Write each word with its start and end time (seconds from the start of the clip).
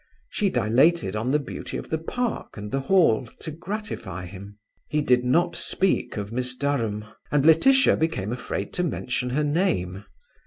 She 0.31 0.49
dilated 0.49 1.15
on 1.15 1.29
the 1.29 1.37
beauty 1.37 1.77
of 1.77 1.91
the 1.91 1.99
park 1.99 2.57
and 2.57 2.71
the 2.71 2.79
Hall 2.79 3.27
to 3.41 3.51
gratify 3.51 4.25
him. 4.25 4.57
He 4.89 5.03
did 5.03 5.23
not 5.23 5.55
speak 5.55 6.17
of 6.17 6.31
Miss 6.31 6.55
Durham, 6.55 7.05
and 7.31 7.45
Laetitia 7.45 7.97
became 7.97 8.33
afraid 8.33 8.73
to 8.73 8.83
mention 8.83 9.29
her 9.29 9.43
name. 9.43 10.05